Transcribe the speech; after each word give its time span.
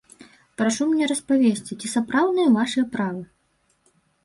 Прашу 0.61 0.87
мне 0.93 1.09
распавесці, 1.11 1.77
ці 1.79 1.93
сапраўдныя 1.95 2.55
вашыя 2.59 2.85
правы? 2.99 3.23